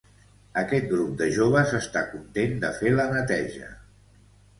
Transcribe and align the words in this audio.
Aquest 0.59 0.85
grup 0.93 1.11
de 1.19 1.27
joves 1.35 1.73
està 1.79 2.03
content 2.13 2.55
de 2.65 2.71
fer 2.79 2.95
la 3.01 3.07
neteja. 3.13 3.69